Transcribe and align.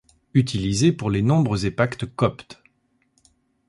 Utilisés 0.33 0.91
pour 0.91 1.11
les 1.11 1.21
Nombres 1.21 1.63
épactes 1.67 2.07
coptes. 2.07 2.63